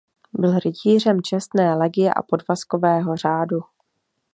[0.33, 3.59] Byl rytířem Čestné legie a Podvazkového řádu.